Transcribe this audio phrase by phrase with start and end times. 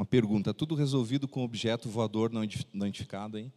[0.00, 3.52] Uma pergunta: tudo resolvido com objeto voador não identificado, hein?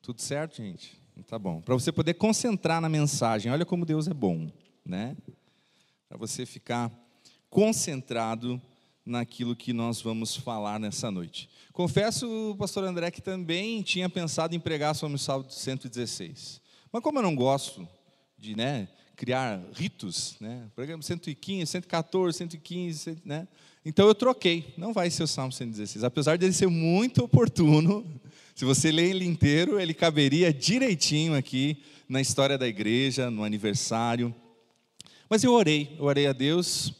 [0.00, 0.96] Tudo certo, gente?
[1.26, 1.60] Tá bom.
[1.60, 4.48] Para você poder concentrar na mensagem, olha como Deus é bom,
[4.86, 5.16] né?
[6.08, 6.92] Para você ficar
[7.50, 8.62] concentrado
[9.04, 11.50] naquilo que nós vamos falar nessa noite.
[11.72, 16.60] Confesso, pastor André, que também tinha pensado em pregar sobre o Salmo 116.
[16.92, 17.88] Mas como eu não gosto
[18.38, 18.86] de né,
[19.16, 23.48] criar ritos, né, pregamos 115, 114, 115, né,
[23.84, 24.72] então eu troquei.
[24.76, 26.04] Não vai ser o Salmo 116.
[26.04, 28.04] Apesar de ele ser muito oportuno,
[28.54, 31.76] se você ler ele inteiro, ele caberia direitinho aqui
[32.08, 34.34] na história da igreja, no aniversário.
[35.28, 36.94] Mas eu orei, eu orei a Deus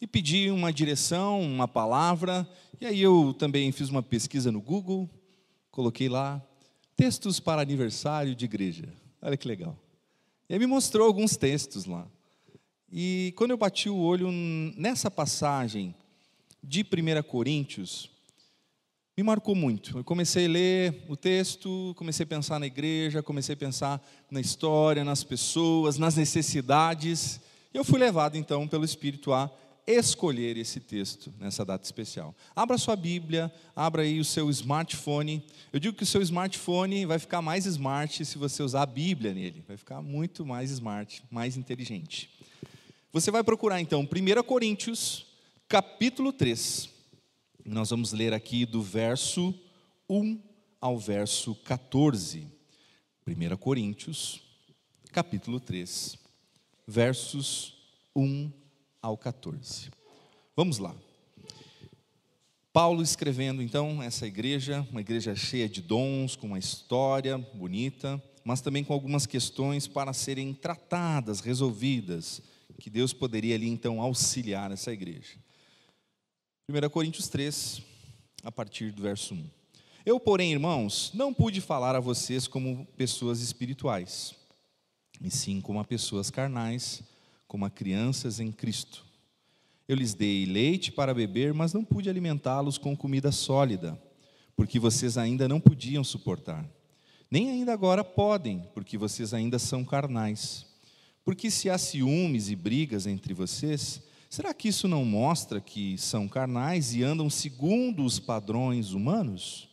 [0.00, 2.48] e pedi uma direção, uma palavra,
[2.80, 5.08] e aí eu também fiz uma pesquisa no Google,
[5.70, 6.42] coloquei lá
[6.96, 8.88] textos para aniversário de igreja.
[9.20, 9.78] Olha que legal.
[10.48, 12.06] E aí me mostrou alguns textos lá.
[12.92, 14.30] E quando eu bati o olho
[14.76, 15.94] nessa passagem
[16.62, 18.10] de 1 Coríntios,
[19.16, 19.98] me marcou muito.
[19.98, 24.40] Eu comecei a ler o texto, comecei a pensar na igreja, comecei a pensar na
[24.40, 27.40] história, nas pessoas, nas necessidades.
[27.74, 29.50] E eu fui levado então pelo Espírito a
[29.86, 32.34] escolher esse texto nessa data especial.
[32.54, 35.44] Abra sua Bíblia, abra aí o seu smartphone.
[35.72, 39.34] Eu digo que o seu smartphone vai ficar mais smart se você usar a Bíblia
[39.34, 42.30] nele, vai ficar muito mais smart, mais inteligente.
[43.12, 45.26] Você vai procurar então 1 Coríntios,
[45.72, 46.90] capítulo 3.
[47.64, 49.58] Nós vamos ler aqui do verso
[50.06, 50.38] 1
[50.78, 52.46] ao verso 14.
[53.26, 54.42] 1 Coríntios,
[55.10, 56.18] capítulo 3,
[56.86, 57.74] versos
[58.14, 58.52] 1
[59.00, 59.88] ao 14.
[60.54, 60.94] Vamos lá.
[62.70, 68.60] Paulo escrevendo então essa igreja, uma igreja cheia de dons, com uma história bonita, mas
[68.60, 72.42] também com algumas questões para serem tratadas, resolvidas,
[72.78, 75.40] que Deus poderia ali então auxiliar essa igreja.
[76.72, 77.82] 1 Coríntios 3,
[78.42, 79.44] a partir do verso 1.
[80.06, 84.34] Eu, porém, irmãos, não pude falar a vocês como pessoas espirituais,
[85.20, 87.02] e sim como a pessoas carnais,
[87.46, 89.04] como a crianças em Cristo.
[89.86, 94.00] Eu lhes dei leite para beber, mas não pude alimentá-los com comida sólida,
[94.56, 96.66] porque vocês ainda não podiam suportar.
[97.30, 100.64] Nem ainda agora podem, porque vocês ainda são carnais.
[101.22, 104.00] Porque se há ciúmes e brigas entre vocês,
[104.32, 109.68] será que isso não mostra que são carnais e andam segundo os padrões humanos?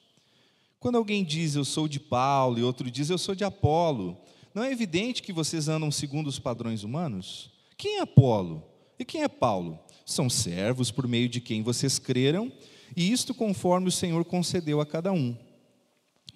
[0.81, 4.17] Quando alguém diz eu sou de Paulo e outro diz eu sou de Apolo,
[4.53, 7.49] não é evidente que vocês andam segundo os padrões humanos?
[7.77, 8.61] Quem é Apolo?
[8.99, 9.79] E quem é Paulo?
[10.05, 12.51] São servos por meio de quem vocês creram,
[12.97, 15.37] e isto conforme o Senhor concedeu a cada um.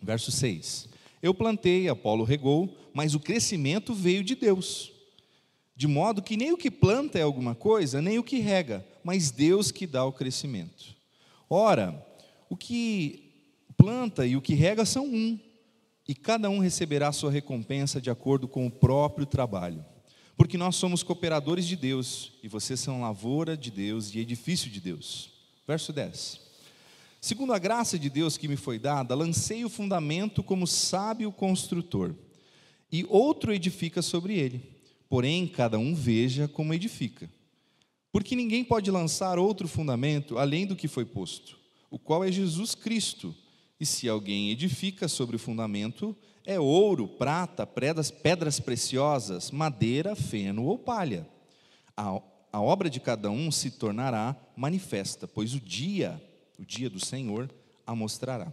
[0.01, 0.87] Verso 6.
[1.21, 4.92] Eu plantei, Apolo regou, mas o crescimento veio de Deus.
[5.83, 9.31] De modo que nem o que planta é alguma coisa, nem o que rega, mas
[9.31, 10.95] Deus que dá o crescimento.
[11.49, 12.01] Ora,
[12.49, 13.33] o que
[13.75, 15.37] planta e o que rega são um,
[16.07, 19.83] e cada um receberá sua recompensa de acordo com o próprio trabalho
[20.37, 24.79] porque nós somos cooperadores de Deus, e vocês são lavoura de Deus e edifício de
[24.79, 25.31] Deus.
[25.67, 26.39] Verso 10.
[27.19, 32.15] Segundo a graça de Deus que me foi dada, lancei o fundamento como sábio construtor,
[32.89, 34.72] e outro edifica sobre ele.
[35.13, 37.29] Porém, cada um veja como edifica.
[38.11, 41.55] Porque ninguém pode lançar outro fundamento além do que foi posto,
[41.91, 43.35] o qual é Jesus Cristo.
[43.79, 50.65] E se alguém edifica sobre o fundamento, é ouro, prata, pedras, pedras preciosas, madeira, feno
[50.65, 51.27] ou palha.
[51.95, 52.19] A,
[52.51, 56.19] a obra de cada um se tornará manifesta, pois o dia,
[56.57, 57.53] o dia do Senhor,
[57.85, 58.51] a mostrará.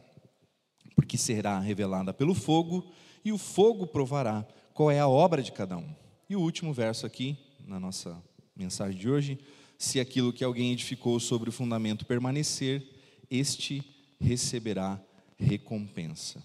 [0.94, 2.86] Porque será revelada pelo fogo,
[3.24, 5.99] e o fogo provará qual é a obra de cada um.
[6.30, 7.36] E o último verso aqui,
[7.66, 8.22] na nossa
[8.54, 9.36] mensagem de hoje:
[9.76, 12.88] se aquilo que alguém edificou sobre o fundamento permanecer,
[13.28, 13.82] este
[14.20, 15.02] receberá
[15.36, 16.40] recompensa.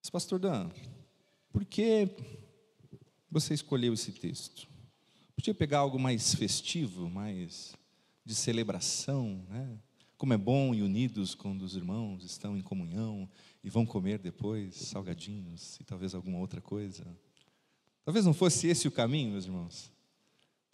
[0.00, 0.70] Mas, pastor Dan,
[1.52, 2.08] por que
[3.28, 4.68] você escolheu esse texto?
[5.34, 7.74] Podia pegar algo mais festivo, mais
[8.24, 9.76] de celebração, né?
[10.16, 13.28] Como é bom e unidos quando os irmãos estão em comunhão
[13.64, 17.04] e vão comer depois salgadinhos e talvez alguma outra coisa.
[18.10, 19.88] Talvez não fosse esse o caminho, meus irmãos.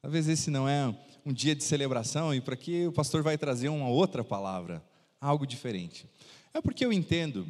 [0.00, 0.88] Talvez esse não é
[1.22, 4.82] um dia de celebração e para que o pastor vai trazer uma outra palavra,
[5.20, 6.06] algo diferente.
[6.54, 7.46] É porque eu entendo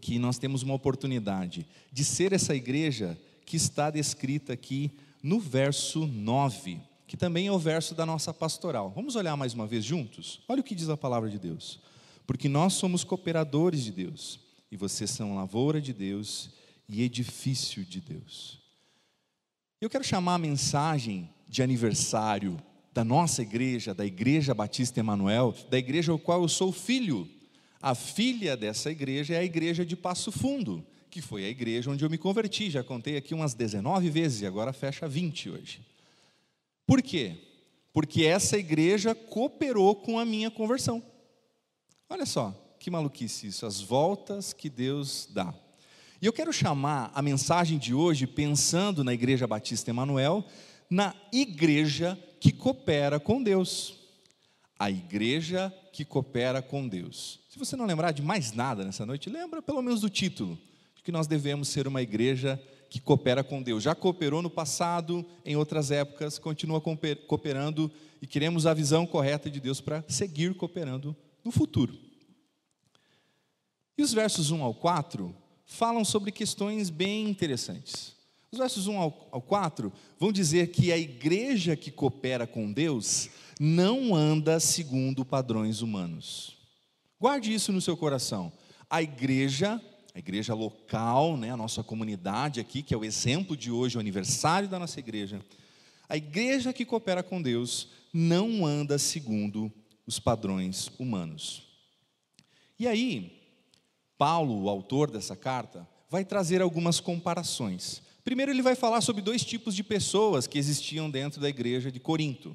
[0.00, 3.16] que nós temos uma oportunidade de ser essa igreja
[3.46, 4.90] que está descrita aqui
[5.22, 8.90] no verso 9, que também é o verso da nossa pastoral.
[8.90, 10.40] Vamos olhar mais uma vez juntos?
[10.48, 11.78] Olha o que diz a palavra de Deus.
[12.26, 16.50] Porque nós somos cooperadores de Deus, e vocês são lavoura de Deus
[16.88, 18.58] e edifício de Deus.
[19.80, 22.62] Eu quero chamar a mensagem de aniversário
[22.92, 27.26] da nossa igreja, da Igreja Batista Emanuel, da igreja ao qual eu sou filho.
[27.80, 32.04] A filha dessa igreja é a igreja de Passo Fundo, que foi a igreja onde
[32.04, 32.68] eu me converti.
[32.68, 35.80] Já contei aqui umas 19 vezes e agora fecha 20 hoje.
[36.86, 37.38] Por quê?
[37.90, 41.02] Porque essa igreja cooperou com a minha conversão.
[42.06, 45.54] Olha só, que maluquice isso, as voltas que Deus dá.
[46.22, 50.44] E eu quero chamar a mensagem de hoje, pensando na Igreja Batista Emanuel,
[50.90, 53.94] na igreja que coopera com Deus.
[54.78, 57.40] A igreja que coopera com Deus.
[57.48, 60.58] Se você não lembrar de mais nada nessa noite, lembra pelo menos do título,
[60.94, 63.82] de que nós devemos ser uma igreja que coopera com Deus.
[63.82, 67.90] Já cooperou no passado, em outras épocas, continua cooperando
[68.20, 71.96] e queremos a visão correta de Deus para seguir cooperando no futuro.
[73.96, 75.34] E os versos 1 ao 4
[75.70, 78.12] falam sobre questões bem interessantes.
[78.50, 84.12] Os versos 1 ao 4 vão dizer que a igreja que coopera com Deus não
[84.12, 86.56] anda segundo padrões humanos.
[87.20, 88.52] Guarde isso no seu coração.
[88.90, 89.80] A igreja,
[90.12, 94.00] a igreja local, né, a nossa comunidade aqui, que é o exemplo de hoje, o
[94.00, 95.40] aniversário da nossa igreja,
[96.08, 99.72] a igreja que coopera com Deus não anda segundo
[100.04, 101.62] os padrões humanos.
[102.76, 103.39] E aí,
[104.20, 108.02] Paulo, o autor dessa carta, vai trazer algumas comparações.
[108.22, 111.98] Primeiro, ele vai falar sobre dois tipos de pessoas que existiam dentro da igreja de
[111.98, 112.54] Corinto: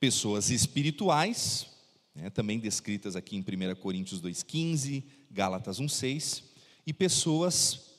[0.00, 1.68] pessoas espirituais,
[2.16, 6.42] né, também descritas aqui em 1 Coríntios 2,15, Gálatas 1,6,
[6.84, 7.92] e pessoas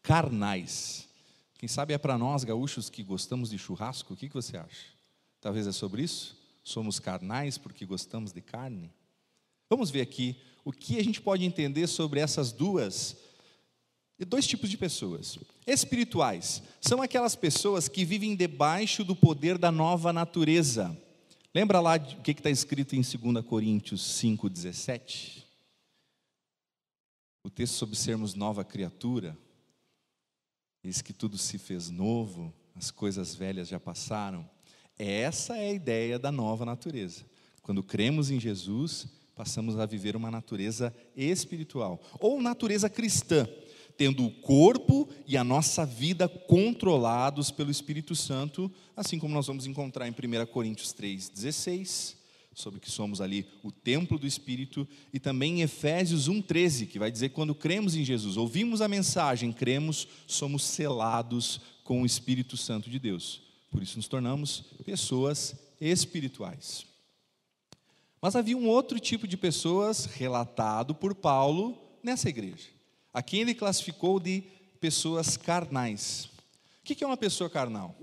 [0.00, 1.06] carnais.
[1.58, 4.86] Quem sabe é para nós, gaúchos, que gostamos de churrasco, o que, que você acha?
[5.38, 6.34] Talvez é sobre isso?
[6.64, 8.90] Somos carnais porque gostamos de carne?
[9.68, 10.34] Vamos ver aqui
[10.64, 13.16] o que a gente pode entender sobre essas duas
[14.24, 15.38] dois tipos de pessoas.
[15.66, 20.96] Espirituais são aquelas pessoas que vivem debaixo do poder da nova natureza.
[21.54, 25.44] Lembra lá o que está escrito em 2 Coríntios 5,17?
[27.44, 29.36] O texto sobre sermos nova criatura.
[30.84, 34.48] Diz que tudo se fez novo, as coisas velhas já passaram.
[34.98, 37.24] Essa é a ideia da nova natureza.
[37.60, 43.46] Quando cremos em Jesus, passamos a viver uma natureza espiritual ou natureza cristã
[43.96, 49.66] tendo o corpo e a nossa vida controlados pelo Espírito Santo, assim como nós vamos
[49.66, 52.16] encontrar em 1 Coríntios 3,16,
[52.54, 57.10] sobre que somos ali o templo do Espírito, e também em Efésios 1,13, que vai
[57.10, 62.90] dizer quando cremos em Jesus, ouvimos a mensagem, cremos, somos selados com o Espírito Santo
[62.90, 63.42] de Deus.
[63.70, 66.91] Por isso nos tornamos pessoas espirituais.
[68.22, 72.68] Mas havia um outro tipo de pessoas relatado por Paulo nessa igreja
[73.12, 74.42] a quem ele classificou de
[74.80, 76.30] pessoas carnais.
[76.80, 77.94] O que é uma pessoa carnal?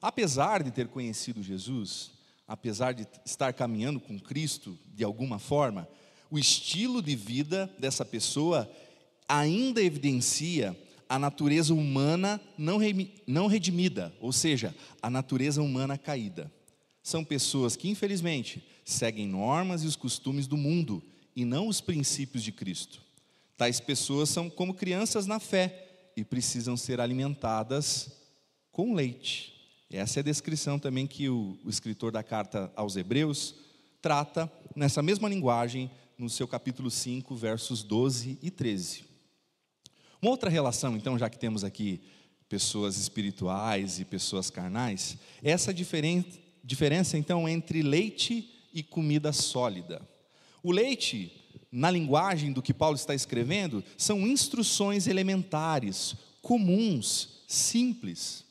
[0.00, 2.12] Apesar de ter conhecido Jesus,
[2.46, 5.88] apesar de estar caminhando com Cristo de alguma forma,
[6.30, 8.70] o estilo de vida dessa pessoa
[9.28, 10.76] ainda evidencia
[11.08, 16.50] a natureza humana não, redimida, ou seja, a natureza humana caída.
[17.02, 21.02] São pessoas que, infelizmente, seguem normas e os costumes do mundo
[21.34, 23.00] e não os princípios de Cristo.
[23.56, 28.10] Tais pessoas são como crianças na fé e precisam ser alimentadas
[28.70, 29.54] com leite.
[29.90, 33.54] Essa é a descrição também que o, escritor da carta aos Hebreus
[34.02, 39.04] trata nessa mesma linguagem no seu capítulo 5, versos 12 e 13.
[40.20, 42.00] Uma outra relação, então, já que temos aqui
[42.48, 46.24] pessoas espirituais e pessoas carnais, essa diferen
[46.62, 50.06] diferença, então, entre leite e comida sólida.
[50.62, 58.44] O leite na linguagem do que Paulo está escrevendo, são instruções elementares, comuns, simples.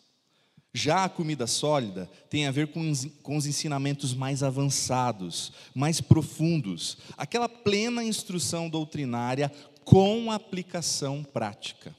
[0.74, 2.82] Já a comida sólida tem a ver com,
[3.22, 9.50] com os ensinamentos mais avançados, mais profundos, aquela plena instrução doutrinária
[9.86, 11.96] com aplicação prática.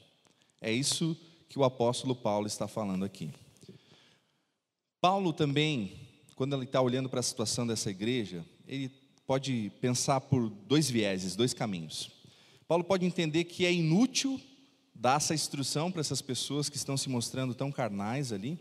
[0.61, 1.17] É isso
[1.49, 3.31] que o apóstolo Paulo está falando aqui.
[5.01, 6.04] Paulo também,
[6.35, 8.91] quando ele está olhando para a situação dessa igreja, ele
[9.25, 12.11] pode pensar por dois vieses, dois caminhos.
[12.67, 14.39] Paulo pode entender que é inútil
[14.93, 18.59] dar essa instrução para essas pessoas que estão se mostrando tão carnais ali,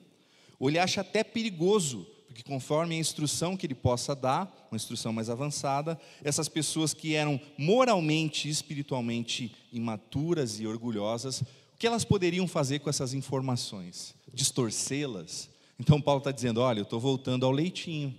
[0.58, 5.12] ou ele acha até perigoso, porque conforme a instrução que ele possa dar, uma instrução
[5.12, 12.04] mais avançada, essas pessoas que eram moralmente e espiritualmente imaturas e orgulhosas, o que elas
[12.04, 14.14] poderiam fazer com essas informações?
[14.32, 15.53] Distorcê-las?
[15.78, 18.14] Então Paulo está dizendo: olha, eu estou voltando ao leitinho.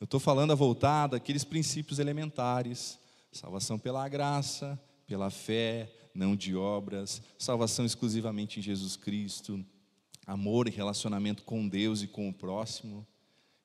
[0.00, 2.98] Eu estou falando a voltar daqueles princípios elementares:
[3.32, 9.64] salvação pela graça, pela fé, não de obras, salvação exclusivamente em Jesus Cristo,
[10.26, 13.06] amor e relacionamento com Deus e com o próximo.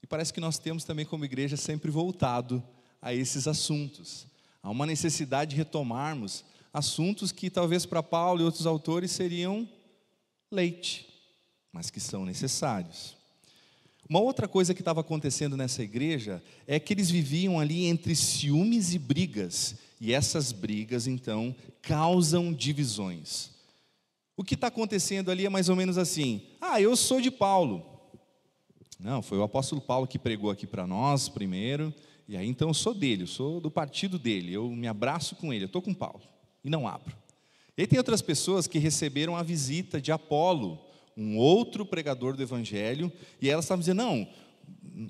[0.01, 2.63] E parece que nós temos também, como igreja, sempre voltado
[3.01, 4.25] a esses assuntos.
[4.61, 6.43] Há uma necessidade de retomarmos
[6.73, 9.67] assuntos que talvez para Paulo e outros autores seriam
[10.51, 11.07] leite,
[11.71, 13.18] mas que são necessários.
[14.07, 18.93] Uma outra coisa que estava acontecendo nessa igreja é que eles viviam ali entre ciúmes
[18.93, 23.51] e brigas, e essas brigas então causam divisões.
[24.37, 27.85] O que está acontecendo ali é mais ou menos assim: ah, eu sou de Paulo.
[28.99, 31.93] Não, foi o apóstolo Paulo que pregou aqui para nós primeiro,
[32.27, 35.53] e aí então eu sou dele, eu sou do partido dele, eu me abraço com
[35.53, 36.21] ele, eu estou com Paulo,
[36.63, 37.15] e não abro.
[37.77, 40.79] E aí tem outras pessoas que receberam a visita de Apolo,
[41.19, 43.11] um outro pregador do evangelho,
[43.41, 44.27] e elas estavam dizendo: não,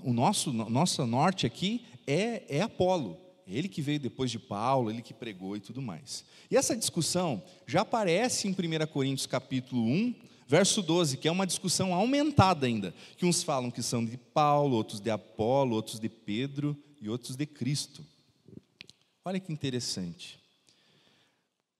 [0.03, 3.17] o nosso nossa norte aqui é, é Apolo.
[3.47, 6.23] Ele que veio depois de Paulo, ele que pregou e tudo mais.
[6.51, 10.15] E essa discussão já aparece em 1 Coríntios capítulo 1,
[10.47, 14.75] verso 12, que é uma discussão aumentada ainda, que uns falam que são de Paulo,
[14.75, 18.05] outros de Apolo, outros de Pedro e outros de Cristo.
[19.25, 20.39] Olha que interessante.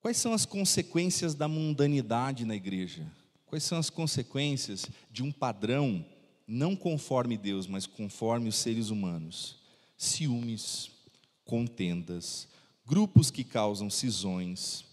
[0.02, 3.06] Quais são as consequências da mundanidade na igreja?
[3.50, 6.06] Quais são as consequências de um padrão
[6.48, 9.58] não conforme Deus, mas conforme os seres humanos?
[9.98, 10.92] Ciúmes,
[11.44, 12.48] contendas,
[12.86, 14.86] grupos que causam cisões.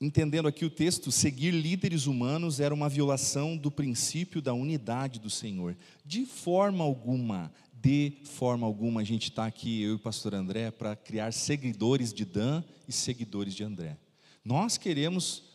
[0.00, 5.28] Entendendo aqui o texto, seguir líderes humanos era uma violação do princípio da unidade do
[5.28, 5.76] Senhor.
[6.06, 10.70] De forma alguma, de forma alguma, a gente está aqui, eu e o pastor André,
[10.70, 13.98] para criar seguidores de Dan e seguidores de André.
[14.44, 15.47] Nós queremos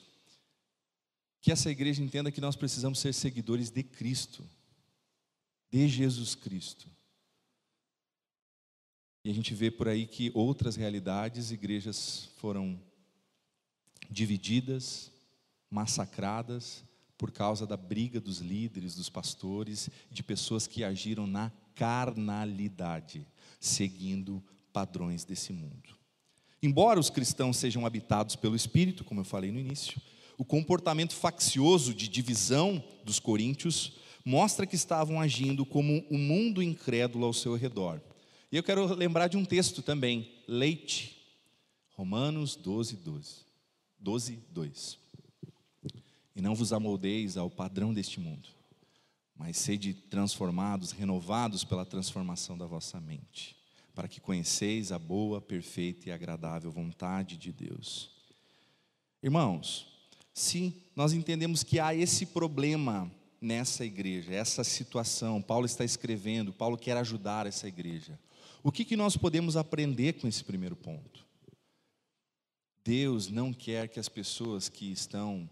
[1.43, 4.49] que essa igreja entenda que nós precisamos ser seguidores de Cristo,
[5.69, 6.87] de Jesus Cristo.
[9.25, 12.81] E a gente vê por aí que outras realidades, igrejas foram
[14.09, 15.11] divididas,
[15.69, 16.81] massacradas
[17.17, 23.27] por causa da briga dos líderes, dos pastores, de pessoas que agiram na carnalidade,
[23.59, 25.93] seguindo padrões desse mundo.
[26.61, 30.01] Embora os cristãos sejam habitados pelo Espírito, como eu falei no início,
[30.43, 33.93] o comportamento faccioso de divisão dos coríntios
[34.25, 38.01] mostra que estavam agindo como um mundo incrédulo ao seu redor.
[38.51, 41.17] E eu quero lembrar de um texto também, leite,
[41.91, 43.35] Romanos 12, 12.
[43.97, 44.99] 12, 2.
[46.35, 48.49] E não vos amoldeis ao padrão deste mundo,
[49.37, 53.55] mas sede transformados, renovados pela transformação da vossa mente,
[53.95, 58.11] para que conheceis a boa, perfeita e agradável vontade de Deus.
[59.23, 59.92] Irmãos,
[60.33, 66.77] se nós entendemos que há esse problema nessa igreja, essa situação, Paulo está escrevendo, Paulo
[66.77, 68.19] quer ajudar essa igreja.
[68.63, 71.25] O que, que nós podemos aprender com esse primeiro ponto?
[72.83, 75.49] Deus não quer que as pessoas que estão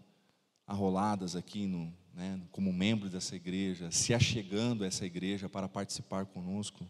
[0.66, 6.26] arroladas aqui no, né, como membro dessa igreja, se achegando a essa igreja para participar
[6.26, 6.86] conosco,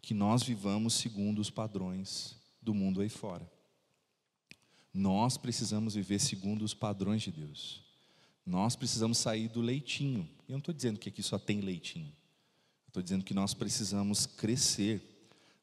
[0.00, 3.50] que nós vivamos segundo os padrões do mundo aí fora.
[4.92, 7.82] Nós precisamos viver segundo os padrões de Deus.
[8.44, 10.28] Nós precisamos sair do leitinho.
[10.48, 12.12] Eu não estou dizendo que aqui só tem leitinho.
[12.88, 15.00] Estou dizendo que nós precisamos crescer.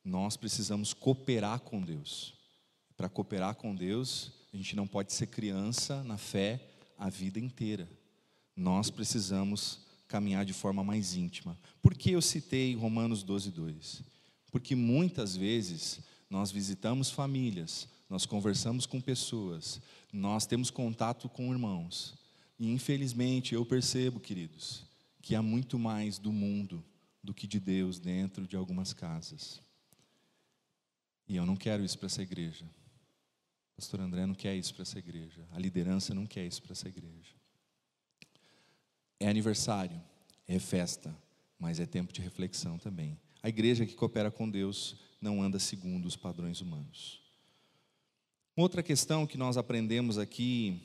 [0.04, 2.34] Nós precisamos cooperar com Deus.
[2.98, 6.60] Para cooperar com Deus, a gente não pode ser criança na fé
[6.98, 7.88] a vida inteira.
[8.56, 11.58] Nós precisamos caminhar de forma mais íntima.
[11.82, 14.04] Por que eu citei Romanos 12, 2?
[14.52, 19.80] Porque muitas vezes nós visitamos famílias, nós conversamos com pessoas,
[20.12, 22.18] nós temos contato com irmãos.
[22.58, 24.84] E infelizmente eu percebo, queridos,
[25.22, 26.84] que há muito mais do mundo
[27.24, 29.62] do que de Deus dentro de algumas casas.
[31.28, 32.66] E eu não quero isso para essa igreja.
[33.76, 35.48] Pastor André não quer isso para essa igreja.
[35.52, 37.36] A liderança não quer isso para essa igreja.
[39.20, 40.02] É aniversário,
[40.48, 41.16] é festa,
[41.58, 43.20] mas é tempo de reflexão também.
[43.44, 47.22] A igreja que coopera com Deus não anda segundo os padrões humanos.
[48.60, 50.82] Outra questão que nós aprendemos aqui,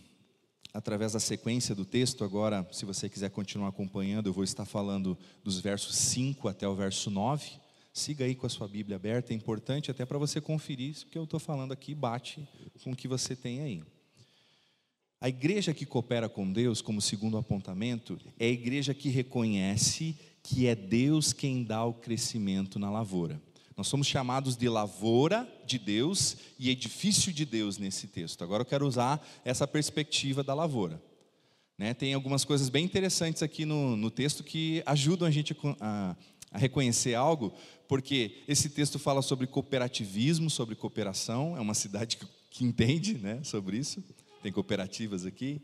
[0.73, 5.19] através da sequência do texto, agora, se você quiser continuar acompanhando, eu vou estar falando
[5.43, 7.51] dos versos 5 até o verso 9.
[7.93, 11.09] Siga aí com a sua Bíblia aberta, é importante até para você conferir se o
[11.09, 12.49] que eu estou falando aqui bate
[12.85, 13.83] com o que você tem aí.
[15.21, 20.69] A igreja que coopera com Deus, como segundo apontamento, é a igreja que reconhece que
[20.69, 23.43] é Deus quem dá o crescimento na lavoura.
[23.77, 28.45] Nós somos chamados de lavoura de Deus e edifício de Deus nesse texto.
[28.45, 31.03] Agora eu quero usar essa perspectiva da lavoura.
[31.77, 36.17] Né, tem algumas coisas bem interessantes aqui no, no texto que ajudam a gente a,
[36.53, 37.53] a, reconhecer algo,
[37.89, 43.41] porque esse texto fala sobre cooperativismo, sobre cooperação, é uma cidade que, que entende né,
[43.43, 44.05] sobre isso,
[44.41, 45.61] tem cooperativas aqui.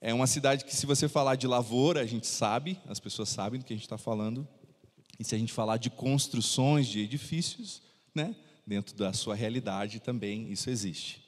[0.00, 3.60] É uma cidade que, se você falar de lavoura, a gente sabe, as pessoas sabem
[3.60, 4.48] do que a gente está falando.
[5.22, 7.80] E se a gente falar de construções de edifícios,
[8.12, 8.34] né,
[8.66, 11.22] dentro da sua realidade também isso existe.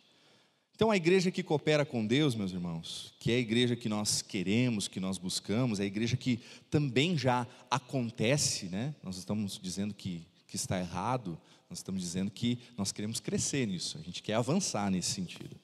[0.75, 4.21] Então, a igreja que coopera com Deus, meus irmãos, que é a igreja que nós
[4.21, 8.93] queremos, que nós buscamos, é a igreja que também já acontece, né?
[9.01, 11.39] Nós estamos dizendo que, que está errado,
[11.71, 15.55] nós estamos dizendo que nós queremos crescer nisso, a gente quer avançar nesse sentido.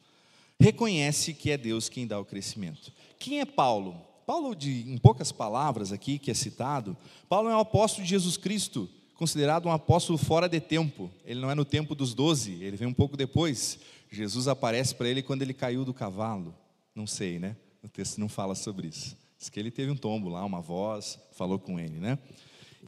[0.60, 2.92] Reconhece que é Deus quem dá o crescimento.
[3.18, 4.00] Quem é Paulo?
[4.30, 6.96] Paulo, de, em poucas palavras aqui, que é citado,
[7.28, 11.10] Paulo é um apóstolo de Jesus Cristo, considerado um apóstolo fora de tempo.
[11.24, 13.80] Ele não é no tempo dos doze, ele vem um pouco depois.
[14.08, 16.54] Jesus aparece para ele quando ele caiu do cavalo.
[16.94, 17.56] Não sei, né?
[17.82, 19.16] O texto não fala sobre isso.
[19.36, 22.16] Diz que ele teve um tombo lá, uma voz, falou com ele, né?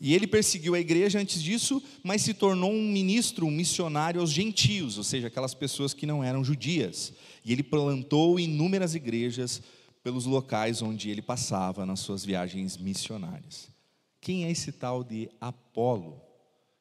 [0.00, 4.30] E ele perseguiu a igreja antes disso, mas se tornou um ministro, um missionário aos
[4.30, 7.12] gentios, ou seja, aquelas pessoas que não eram judias.
[7.44, 9.61] E ele plantou inúmeras igrejas
[10.02, 13.71] pelos locais onde ele passava nas suas viagens missionárias.
[14.21, 16.21] Quem é esse tal de Apolo?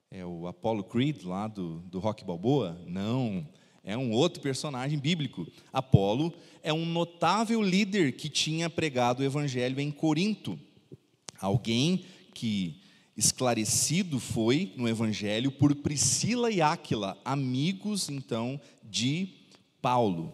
[0.10, 2.80] É o Apollo Creed lá do, do Rock Balboa?
[2.86, 3.48] Não.
[3.84, 5.48] É um outro personagem bíblico.
[5.72, 10.60] Apolo é um notável líder que tinha pregado o evangelho em Corinto.
[11.40, 12.82] Alguém que
[13.18, 19.30] esclarecido foi no evangelho por Priscila e Áquila, amigos então de
[19.82, 20.34] Paulo.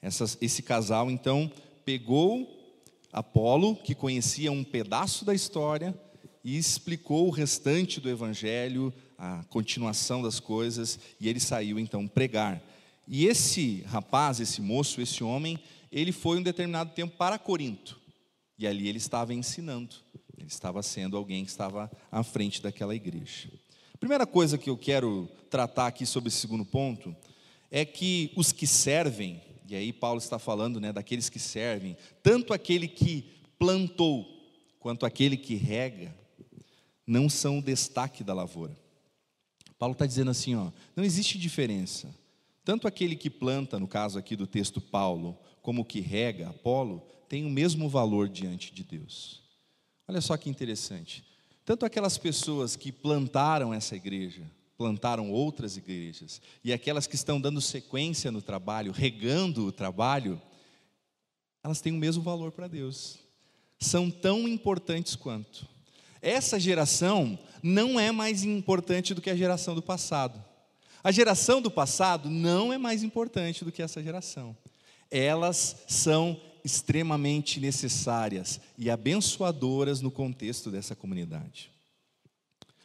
[0.00, 1.50] Essas, esse casal então
[1.84, 2.48] pegou
[3.12, 5.94] Apolo, que conhecia um pedaço da história,
[6.42, 12.60] e explicou o restante do evangelho, a continuação das coisas, e ele saiu então pregar.
[13.06, 15.58] E esse rapaz, esse moço, esse homem,
[15.92, 18.00] ele foi um determinado tempo para Corinto.
[18.58, 19.94] E ali ele estava ensinando.
[20.36, 23.48] Ele estava sendo alguém que estava à frente daquela igreja.
[23.94, 27.14] A primeira coisa que eu quero tratar aqui sobre esse segundo ponto
[27.70, 29.40] é que os que servem,
[29.74, 33.22] e aí Paulo está falando né, daqueles que servem, tanto aquele que
[33.58, 34.26] plantou
[34.78, 36.14] quanto aquele que rega,
[37.06, 38.76] não são o destaque da lavoura.
[39.78, 42.14] Paulo está dizendo assim: ó, não existe diferença
[42.64, 47.00] tanto aquele que planta, no caso aqui do texto Paulo, como o que rega, Apolo,
[47.28, 49.42] tem o mesmo valor diante de Deus.
[50.08, 51.24] Olha só que interessante.
[51.64, 57.60] Tanto aquelas pessoas que plantaram essa igreja, plantaram outras igrejas, e aquelas que estão dando
[57.60, 60.40] sequência no trabalho, regando o trabalho,
[61.62, 63.18] elas têm o mesmo valor para Deus.
[63.78, 65.66] São tão importantes quanto.
[66.20, 70.42] Essa geração não é mais importante do que a geração do passado.
[71.02, 74.56] A geração do passado não é mais importante do que essa geração.
[75.10, 81.73] Elas são extremamente necessárias e abençoadoras no contexto dessa comunidade.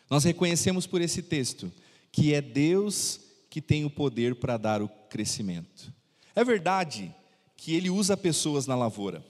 [0.10, 1.72] Nós reconhecemos por esse texto
[2.12, 3.20] que é Deus
[3.50, 5.94] que tem o poder para dar o crescimento.
[6.36, 7.14] É verdade
[7.56, 9.24] que Ele usa pessoas na lavoura.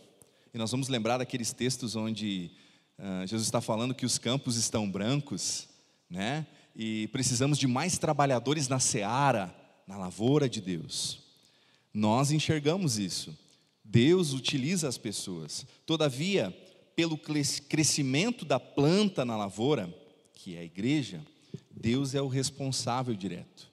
[0.54, 2.52] E nós vamos lembrar daqueles textos onde
[2.98, 5.68] uh, Jesus está falando que os campos estão brancos,
[6.10, 6.46] né?
[6.76, 9.54] e precisamos de mais trabalhadores na seara,
[9.86, 11.20] na lavoura de Deus.
[11.94, 13.38] Nós enxergamos isso.
[13.84, 15.66] Deus utiliza as pessoas.
[15.86, 16.56] Todavia,
[16.96, 17.18] pelo
[17.68, 19.94] crescimento da planta na lavoura,
[20.40, 21.22] que é a igreja,
[21.70, 23.70] Deus é o responsável direto.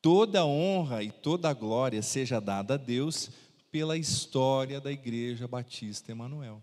[0.00, 3.30] Toda honra e toda glória seja dada a Deus
[3.72, 6.62] pela história da Igreja Batista Emanuel.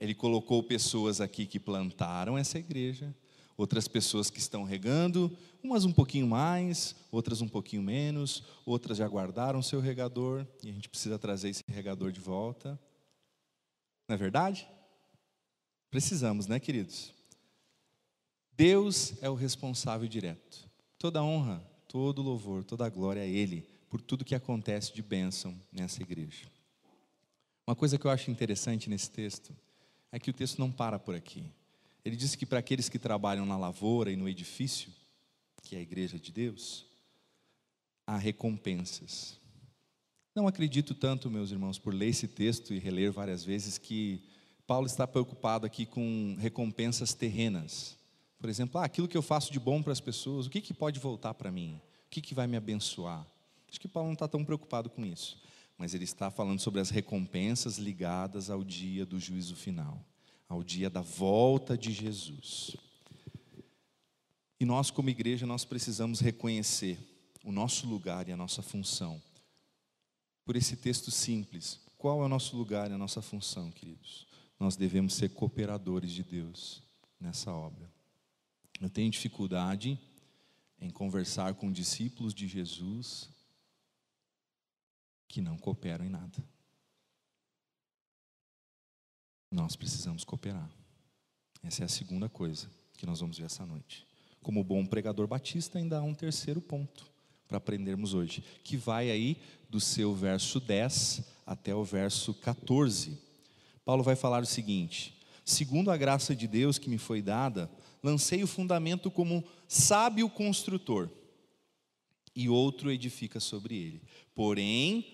[0.00, 3.14] Ele colocou pessoas aqui que plantaram essa igreja,
[3.58, 9.06] outras pessoas que estão regando, umas um pouquinho mais, outras um pouquinho menos, outras já
[9.06, 12.80] guardaram seu regador e a gente precisa trazer esse regador de volta.
[14.08, 14.66] Não é verdade?
[15.90, 17.15] Precisamos, né, queridos?
[18.56, 20.68] Deus é o responsável direto.
[20.98, 26.02] Toda honra, todo louvor, toda glória a Ele por tudo que acontece de bênção nessa
[26.02, 26.46] igreja.
[27.66, 29.54] Uma coisa que eu acho interessante nesse texto
[30.10, 31.44] é que o texto não para por aqui.
[32.04, 34.90] Ele disse que para aqueles que trabalham na lavoura e no edifício,
[35.62, 36.86] que é a igreja de Deus,
[38.06, 39.38] há recompensas.
[40.34, 44.22] Não acredito tanto, meus irmãos, por ler esse texto e reler várias vezes, que
[44.66, 47.96] Paulo está preocupado aqui com recompensas terrenas.
[48.38, 50.74] Por exemplo, ah, aquilo que eu faço de bom para as pessoas, o que, que
[50.74, 51.80] pode voltar para mim?
[52.06, 53.26] O que, que vai me abençoar?
[53.68, 55.42] Acho que Paulo não está tão preocupado com isso,
[55.76, 60.04] mas ele está falando sobre as recompensas ligadas ao dia do juízo final
[60.48, 62.76] ao dia da volta de Jesus.
[64.58, 66.98] E nós, como igreja, nós precisamos reconhecer
[67.44, 69.20] o nosso lugar e a nossa função.
[70.44, 74.26] Por esse texto simples, qual é o nosso lugar e a nossa função, queridos?
[74.58, 76.82] Nós devemos ser cooperadores de Deus
[77.20, 77.95] nessa obra.
[78.80, 79.98] Eu tenho dificuldade
[80.78, 83.30] em conversar com discípulos de Jesus
[85.28, 86.44] que não cooperam em nada.
[89.50, 90.70] Nós precisamos cooperar.
[91.62, 92.70] Essa é a segunda coisa.
[92.96, 94.06] que nós vamos ver essa noite.
[94.42, 97.06] Como bom pregador batista, ainda há um terceiro ponto
[97.46, 99.36] para aprendermos hoje, que vai aí
[99.68, 103.18] do seu verso 10 até o verso 14.
[103.84, 107.70] Paulo vai falar o seguinte: Segundo a graça de Deus que me foi dada,
[108.06, 111.10] lancei o fundamento como sábio construtor,
[112.36, 114.02] e outro edifica sobre ele.
[114.32, 115.04] Porém,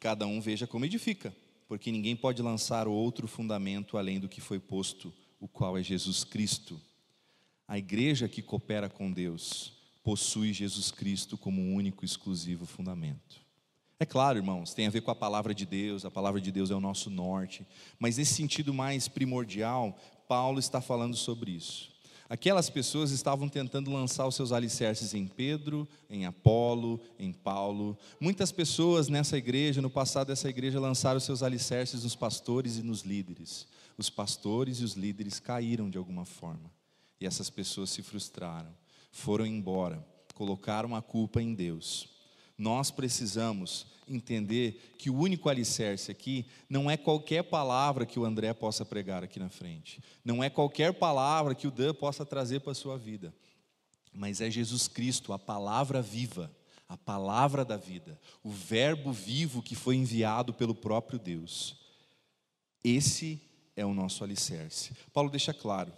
[0.00, 1.34] cada um veja como edifica,
[1.66, 6.22] porque ninguém pode lançar outro fundamento além do que foi posto, o qual é Jesus
[6.22, 6.80] Cristo.
[7.66, 9.72] A igreja que coopera com Deus
[10.04, 13.40] possui Jesus Cristo como único e exclusivo fundamento.
[13.98, 16.70] É claro, irmãos, tem a ver com a palavra de Deus, a palavra de Deus
[16.70, 17.66] é o nosso norte,
[17.98, 21.95] mas nesse sentido mais primordial, Paulo está falando sobre isso.
[22.28, 27.96] Aquelas pessoas estavam tentando lançar os seus alicerces em Pedro, em Apolo, em Paulo.
[28.20, 32.82] Muitas pessoas nessa igreja, no passado dessa igreja, lançaram os seus alicerces nos pastores e
[32.82, 33.68] nos líderes.
[33.96, 36.70] Os pastores e os líderes caíram de alguma forma.
[37.20, 38.74] E essas pessoas se frustraram,
[39.12, 42.08] foram embora, colocaram a culpa em Deus.
[42.58, 48.52] Nós precisamos entender que o único alicerce aqui não é qualquer palavra que o André
[48.54, 52.72] possa pregar aqui na frente, não é qualquer palavra que o Dan possa trazer para
[52.72, 53.34] a sua vida,
[54.12, 56.50] mas é Jesus Cristo, a palavra viva,
[56.88, 61.76] a palavra da vida, o Verbo vivo que foi enviado pelo próprio Deus.
[62.84, 63.40] Esse
[63.74, 64.92] é o nosso alicerce.
[65.12, 65.92] Paulo deixa claro: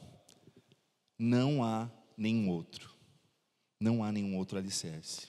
[1.18, 2.90] não há nenhum outro,
[3.79, 5.29] não há nenhum outro alicerce.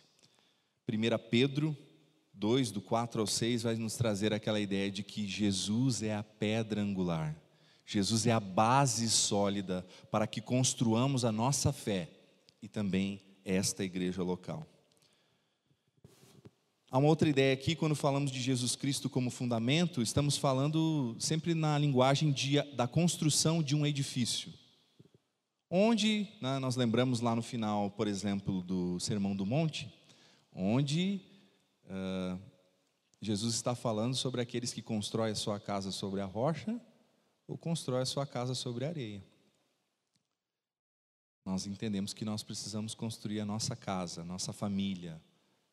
[0.87, 1.77] 1 Pedro
[2.39, 6.23] 2, do 4 ao 6, vai nos trazer aquela ideia de que Jesus é a
[6.23, 7.35] pedra angular,
[7.85, 12.09] Jesus é a base sólida para que construamos a nossa fé
[12.61, 14.65] e também esta igreja local.
[16.89, 21.53] Há uma outra ideia aqui, quando falamos de Jesus Cristo como fundamento, estamos falando sempre
[21.53, 24.51] na linguagem de, da construção de um edifício.
[25.69, 29.93] Onde, né, nós lembramos lá no final, por exemplo, do Sermão do Monte,
[30.51, 31.21] onde
[31.89, 32.39] uh,
[33.21, 36.79] Jesus está falando sobre aqueles que constroem a sua casa sobre a rocha
[37.47, 39.23] ou constroem a sua casa sobre a areia.
[41.43, 45.21] Nós entendemos que nós precisamos construir a nossa casa, nossa família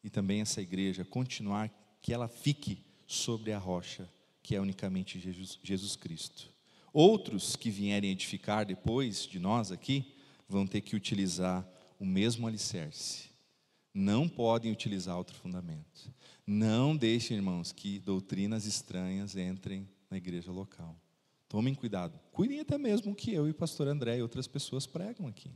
[0.02, 4.08] e também essa igreja, continuar que ela fique sobre a rocha,
[4.42, 6.50] que é unicamente Jesus, Jesus Cristo.
[6.92, 10.14] Outros que vierem edificar depois de nós aqui,
[10.48, 11.66] vão ter que utilizar
[11.98, 13.25] o mesmo alicerce,
[13.96, 16.12] não podem utilizar outro fundamento.
[16.46, 20.94] Não deixem, irmãos, que doutrinas estranhas entrem na igreja local.
[21.48, 22.20] Tomem cuidado.
[22.30, 25.50] Cuidem até mesmo que eu e o pastor André e outras pessoas pregam aqui.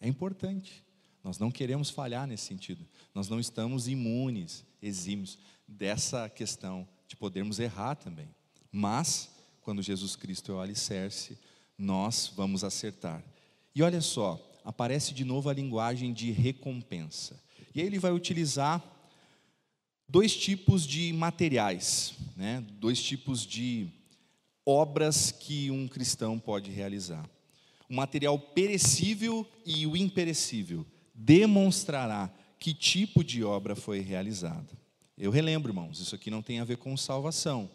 [0.00, 0.84] É importante.
[1.22, 2.84] Nós não queremos falhar nesse sentido.
[3.14, 8.28] Nós não estamos imunes, exímios dessa questão de podermos errar também.
[8.72, 9.30] Mas,
[9.60, 11.38] quando Jesus Cristo é o alicerce,
[11.78, 13.24] nós vamos acertar.
[13.72, 17.40] E olha só, aparece de novo a linguagem de recompensa.
[17.74, 18.82] E aí ele vai utilizar
[20.08, 22.64] dois tipos de materiais, né?
[22.78, 23.88] dois tipos de
[24.64, 27.28] obras que um cristão pode realizar.
[27.88, 34.70] O material perecível e o imperecível demonstrará que tipo de obra foi realizada.
[35.18, 37.70] Eu relembro, irmãos, isso aqui não tem a ver com salvação.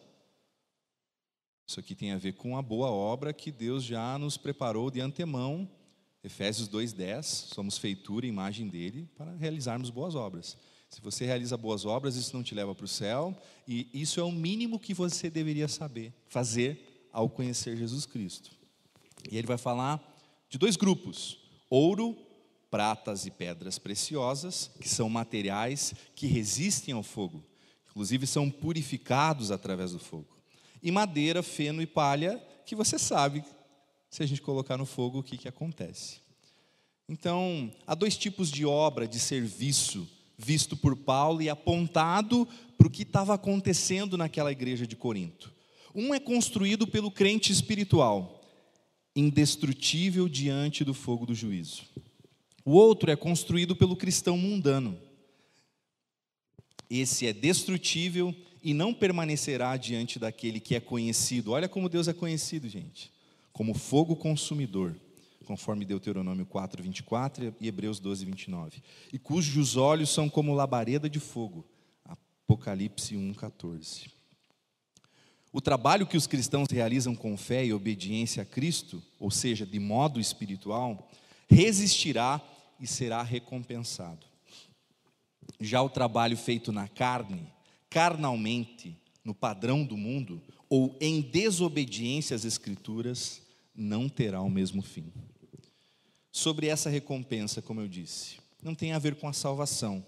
[1.67, 4.99] Isso aqui tem a ver com a boa obra que Deus já nos preparou de
[4.99, 5.69] antemão
[6.23, 10.57] Efésios 2:10, somos feitura imagem dele para realizarmos boas obras.
[10.89, 14.23] Se você realiza boas obras, isso não te leva para o céu, e isso é
[14.23, 18.51] o mínimo que você deveria saber, fazer ao conhecer Jesus Cristo.
[19.31, 20.01] E ele vai falar
[20.49, 22.17] de dois grupos: ouro,
[22.69, 27.43] pratas e pedras preciosas, que são materiais que resistem ao fogo,
[27.89, 30.37] inclusive são purificados através do fogo.
[30.81, 33.43] E madeira, feno e palha, que você sabe
[34.09, 36.17] se a gente colocar no fogo, o que, que acontece?
[37.07, 42.89] Então, há dois tipos de obra, de serviço, visto por Paulo e apontado para o
[42.89, 45.51] que estava acontecendo naquela igreja de Corinto.
[45.93, 48.41] Um é construído pelo crente espiritual,
[49.15, 51.83] indestrutível diante do fogo do juízo.
[52.63, 54.99] O outro é construído pelo cristão mundano.
[56.89, 61.51] Esse é destrutível e não permanecerá diante daquele que é conhecido.
[61.51, 63.11] Olha como Deus é conhecido, gente
[63.59, 64.95] como fogo consumidor,
[65.43, 71.19] conforme Deuteronômio 4, 24 e Hebreus 12, 29, e cujos olhos são como labareda de
[71.19, 71.67] fogo,
[72.05, 74.09] Apocalipse 1, 14.
[75.51, 79.77] O trabalho que os cristãos realizam com fé e obediência a Cristo, ou seja, de
[79.77, 81.11] modo espiritual,
[81.49, 82.41] resistirá
[82.79, 84.25] e será recompensado.
[85.59, 87.45] Já o trabalho feito na carne,
[87.89, 93.48] carnalmente, no padrão do mundo, ou em desobediência às Escrituras,
[93.79, 95.11] não terá o mesmo fim.
[96.31, 98.37] sobre essa recompensa, como eu disse.
[98.61, 100.05] Não tem a ver com a salvação.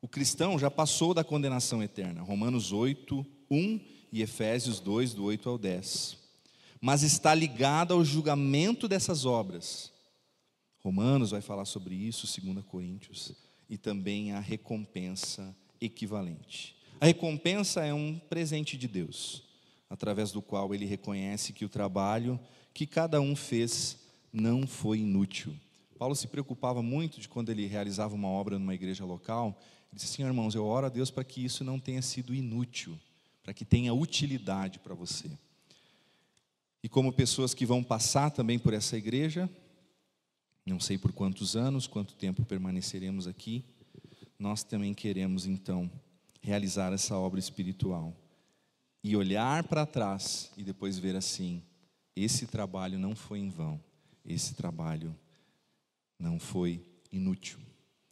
[0.00, 2.20] O cristão já passou da condenação eterna.
[2.20, 3.80] Romanos 8, 1
[4.12, 6.18] e Efésios 2, do 8 ao 10.
[6.80, 9.92] Mas está ligado ao julgamento dessas obras.
[10.80, 13.32] Romanos vai falar sobre isso, 2 Coríntios,
[13.70, 16.76] e também a recompensa equivalente.
[17.00, 19.44] A recompensa é um presente de Deus,
[19.88, 22.38] através do qual ele reconhece que o trabalho
[22.72, 23.98] que cada um fez
[24.32, 25.54] não foi inútil.
[25.98, 29.56] Paulo se preocupava muito de quando ele realizava uma obra numa igreja local,
[29.90, 32.98] ele disse assim, irmãos, eu oro a Deus para que isso não tenha sido inútil,
[33.42, 35.30] para que tenha utilidade para você.
[36.82, 39.48] E como pessoas que vão passar também por essa igreja,
[40.66, 43.64] não sei por quantos anos, quanto tempo permaneceremos aqui,
[44.38, 45.88] nós também queremos então
[46.40, 48.12] realizar essa obra espiritual
[49.04, 51.62] e olhar para trás e depois ver assim:
[52.14, 53.82] esse trabalho não foi em vão,
[54.24, 55.16] esse trabalho
[56.18, 57.58] não foi inútil.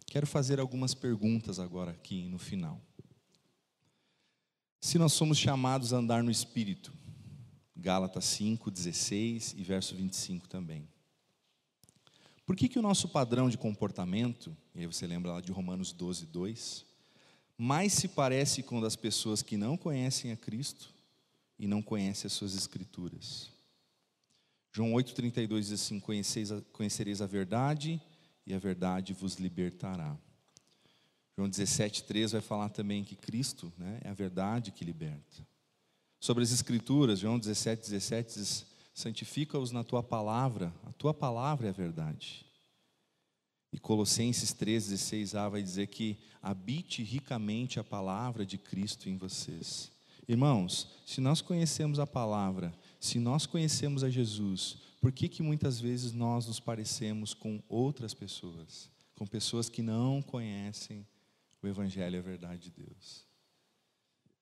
[0.06, 2.80] Quero fazer algumas perguntas agora aqui no final.
[4.80, 6.92] Se nós somos chamados a andar no Espírito,
[7.76, 10.88] Gálatas 5, 16 e verso 25 também.
[12.44, 15.92] Por que, que o nosso padrão de comportamento, e aí você lembra lá de Romanos
[15.92, 16.84] 12, 2,
[17.56, 20.92] mais se parece com das pessoas que não conhecem a Cristo
[21.58, 23.50] e não conhecem as suas Escrituras?
[24.72, 26.00] João 8,32 diz assim:
[26.72, 28.00] Conhecereis a verdade
[28.46, 30.16] e a verdade vos libertará.
[31.36, 35.46] João 17,3 vai falar também que Cristo né, é a verdade que liberta.
[36.20, 41.70] Sobre as Escrituras, João 17, 17 diz: Santifica-os na tua palavra, a tua palavra é
[41.70, 42.44] a verdade.
[43.72, 49.90] E Colossenses 3, 16a vai dizer que habite ricamente a palavra de Cristo em vocês.
[50.28, 55.80] Irmãos, se nós conhecemos a palavra, se nós conhecemos a Jesus, por que, que muitas
[55.80, 58.90] vezes nós nos parecemos com outras pessoas?
[59.16, 61.06] Com pessoas que não conhecem
[61.62, 63.24] o Evangelho e a verdade de Deus.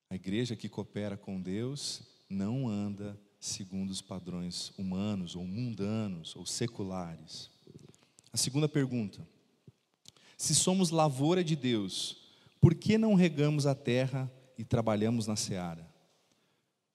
[0.09, 6.45] A igreja que coopera com Deus não anda segundo os padrões humanos, ou mundanos, ou
[6.45, 7.49] seculares.
[8.33, 9.25] A segunda pergunta:
[10.37, 12.17] se somos lavoura de Deus,
[12.59, 15.89] por que não regamos a terra e trabalhamos na seara,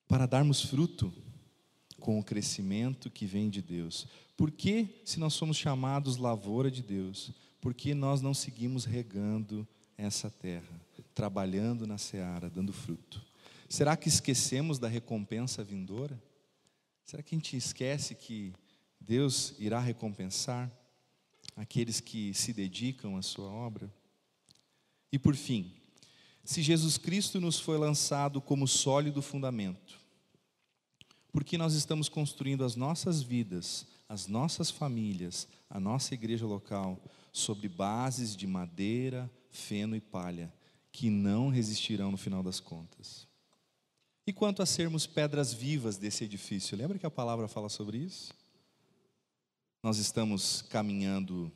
[0.06, 1.23] para darmos fruto
[2.04, 4.06] com o crescimento que vem de Deus.
[4.36, 7.30] Por que, se nós somos chamados lavoura de Deus,
[7.62, 10.78] por que nós não seguimos regando essa terra,
[11.14, 13.24] trabalhando na seara, dando fruto?
[13.70, 16.22] Será que esquecemos da recompensa vindoura?
[17.06, 18.52] Será que a gente esquece que
[19.00, 20.70] Deus irá recompensar
[21.56, 23.90] aqueles que se dedicam à sua obra?
[25.10, 25.72] E por fim,
[26.44, 30.03] se Jesus Cristo nos foi lançado como sólido fundamento,
[31.34, 36.96] porque nós estamos construindo as nossas vidas, as nossas famílias, a nossa igreja local,
[37.32, 40.54] sobre bases de madeira, feno e palha,
[40.92, 43.26] que não resistirão no final das contas.
[44.24, 48.32] E quanto a sermos pedras vivas desse edifício, lembra que a palavra fala sobre isso?
[49.82, 51.50] Nós estamos caminhando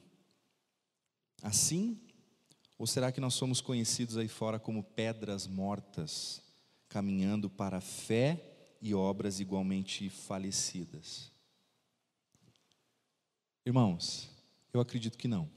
[1.40, 2.00] assim
[2.76, 6.42] ou será que nós somos conhecidos aí fora como pedras mortas,
[6.88, 11.30] caminhando para fé e obras igualmente falecidas?
[13.64, 14.30] Irmãos,
[14.72, 15.48] eu acredito que não.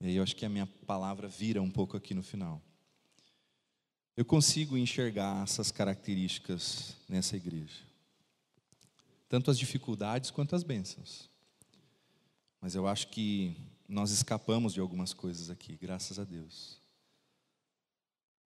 [0.00, 2.60] E aí eu acho que a minha palavra vira um pouco aqui no final.
[4.16, 7.82] Eu consigo enxergar essas características nessa igreja.
[9.28, 11.30] Tanto as dificuldades quanto as bênçãos.
[12.60, 13.56] Mas eu acho que
[13.88, 16.78] nós escapamos de algumas coisas aqui, graças a Deus.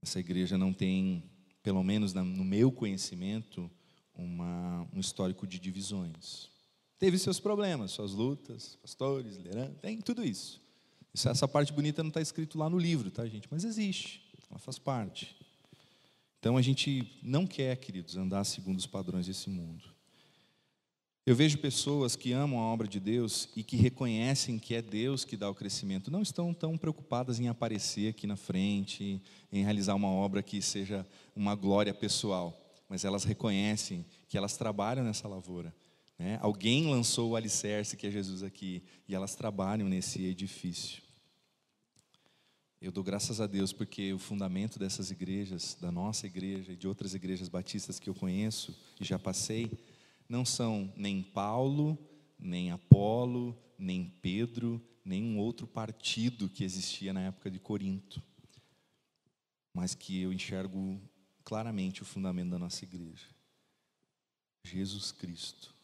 [0.02, 1.22] Essa igreja não tem,
[1.64, 3.70] pelo menos no meu conhecimento,
[4.14, 6.50] uma, um histórico de divisões.
[6.98, 10.60] Teve seus problemas, suas lutas, pastores, liderança, tem tudo isso.
[11.12, 11.26] isso.
[11.26, 13.48] Essa parte bonita não está escrito lá no livro, tá, gente?
[13.50, 15.34] Mas existe, ela faz parte.
[16.38, 19.93] Então a gente não quer, queridos, andar segundo os padrões desse mundo.
[21.26, 25.24] Eu vejo pessoas que amam a obra de Deus e que reconhecem que é Deus
[25.24, 29.94] que dá o crescimento, não estão tão preocupadas em aparecer aqui na frente, em realizar
[29.94, 32.60] uma obra que seja uma glória pessoal,
[32.90, 35.74] mas elas reconhecem que elas trabalham nessa lavoura.
[36.18, 36.38] Né?
[36.42, 41.02] Alguém lançou o alicerce, que é Jesus aqui, e elas trabalham nesse edifício.
[42.82, 46.86] Eu dou graças a Deus porque o fundamento dessas igrejas, da nossa igreja e de
[46.86, 49.70] outras igrejas batistas que eu conheço e já passei,
[50.28, 51.98] não são nem Paulo,
[52.38, 58.22] nem Apolo, nem Pedro, nem um outro partido que existia na época de Corinto,
[59.72, 61.00] mas que eu enxergo
[61.44, 63.26] claramente o fundamento da nossa igreja:
[64.62, 65.74] Jesus Cristo.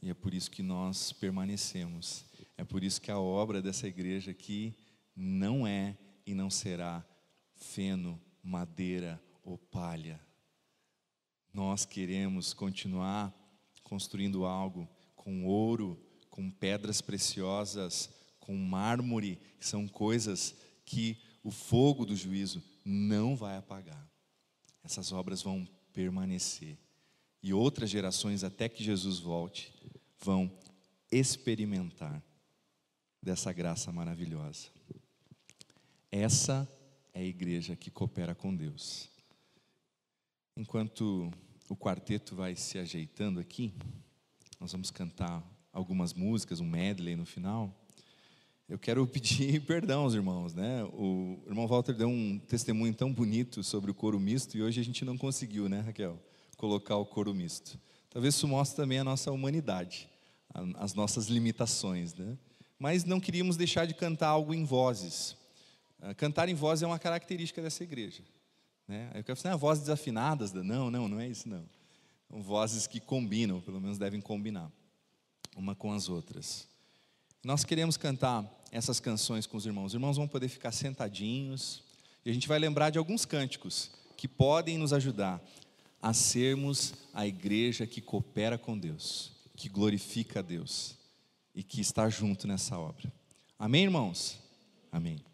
[0.00, 2.24] E é por isso que nós permanecemos.
[2.56, 4.74] É por isso que a obra dessa igreja aqui
[5.14, 7.04] não é e não será
[7.54, 10.20] feno, madeira ou palha.
[11.52, 13.32] Nós queremos continuar
[13.82, 18.10] construindo algo com ouro, com pedras preciosas,
[18.40, 24.10] com mármore, são coisas que o fogo do juízo não vai apagar.
[24.82, 26.78] Essas obras vão permanecer.
[27.42, 29.72] E outras gerações, até que Jesus volte,
[30.18, 30.50] vão
[31.10, 32.22] experimentar
[33.22, 34.68] dessa graça maravilhosa.
[36.10, 36.68] Essa
[37.12, 39.11] é a igreja que coopera com Deus.
[40.54, 41.32] Enquanto
[41.66, 43.72] o quarteto vai se ajeitando aqui,
[44.60, 47.74] nós vamos cantar algumas músicas, um medley no final.
[48.68, 50.84] Eu quero pedir perdão aos irmãos, né?
[50.92, 54.84] O irmão Walter deu um testemunho tão bonito sobre o coro misto e hoje a
[54.84, 56.22] gente não conseguiu, né, Raquel,
[56.58, 57.80] colocar o coro misto.
[58.10, 60.06] Talvez isso mostre também a nossa humanidade,
[60.74, 62.36] as nossas limitações, né?
[62.78, 65.34] Mas não queríamos deixar de cantar algo em vozes.
[65.98, 68.22] Ah, cantar em voz é uma característica dessa igreja.
[68.86, 69.10] Né?
[69.14, 70.52] Eu quero falar, ah, vozes desafinadas.
[70.52, 71.64] Não, não, não é isso não.
[72.28, 74.70] São vozes que combinam, pelo menos devem combinar,
[75.56, 76.66] uma com as outras.
[77.44, 79.86] Nós queremos cantar essas canções com os irmãos.
[79.86, 81.82] Os irmãos vão poder ficar sentadinhos
[82.24, 85.42] e a gente vai lembrar de alguns cânticos que podem nos ajudar
[86.00, 90.96] a sermos a igreja que coopera com Deus, que glorifica a Deus
[91.54, 93.12] e que está junto nessa obra.
[93.58, 94.38] Amém, irmãos?
[94.90, 95.31] Amém.